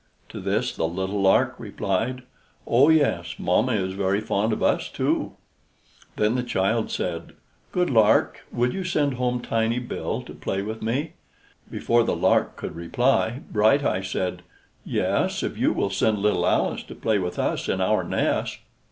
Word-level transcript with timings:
To 0.29 0.39
this 0.39 0.75
the 0.75 0.87
little 0.87 1.21
larks 1.21 1.59
replied, 1.59 2.23
"Oh 2.65 2.89
yes, 2.89 3.35
mamma 3.37 3.73
is 3.73 3.93
very 3.93 4.19
fond 4.19 4.51
of 4.51 4.63
us 4.63 4.89
too." 4.89 5.33
Then 6.15 6.33
the 6.33 6.41
child 6.41 6.89
said, 6.89 7.33
"Good 7.71 7.91
lark, 7.91 8.41
will 8.51 8.73
you 8.73 8.83
send 8.83 9.13
home 9.13 9.41
Tiny 9.41 9.77
Bill 9.77 10.23
to 10.23 10.33
play 10.33 10.63
with 10.63 10.81
me?" 10.81 11.13
Before 11.69 12.03
the 12.03 12.15
lark 12.15 12.55
could 12.55 12.75
reply, 12.75 13.41
Bright 13.51 13.83
Eye 13.85 14.01
said, 14.01 14.41
"Yes, 14.83 15.43
if 15.43 15.55
you 15.55 15.71
will 15.71 15.91
send 15.91 16.17
little 16.17 16.47
Alice 16.47 16.81
to 16.85 16.95
play 16.95 17.19
with 17.19 17.37
us 17.37 17.69
in 17.69 17.79
our 17.79 18.03
nest." 18.03 18.57